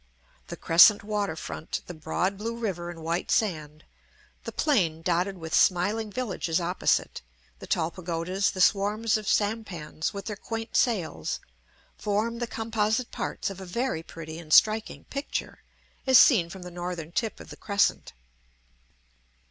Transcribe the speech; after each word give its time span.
The 0.47 0.57
crescent 0.57 1.03
water 1.03 1.35
front, 1.35 1.81
the 1.85 1.93
broad 1.93 2.35
blue 2.39 2.57
river 2.57 2.89
and 2.89 3.03
white 3.03 3.29
sand, 3.29 3.83
the 4.45 4.51
plain 4.51 5.03
dotted 5.03 5.37
with 5.37 5.53
smiling 5.53 6.11
villages 6.11 6.59
opposite, 6.59 7.21
the 7.59 7.67
tall 7.67 7.91
pagodas, 7.91 8.49
the 8.49 8.61
swarms 8.61 9.15
of 9.15 9.27
sampans 9.27 10.11
with 10.11 10.25
their 10.25 10.35
quaint 10.35 10.75
sails, 10.75 11.39
form 11.99 12.39
the 12.39 12.47
composite 12.47 13.11
parts 13.11 13.51
of 13.51 13.61
a 13.61 13.65
very 13.67 14.01
pretty 14.01 14.39
and 14.39 14.53
striking 14.53 15.03
picture, 15.03 15.61
as 16.07 16.17
seen 16.17 16.49
from 16.49 16.63
the 16.63 16.71
northern 16.71 17.11
tip 17.11 17.39
of 17.39 17.51
the 17.51 17.55
crescent. 17.55 18.13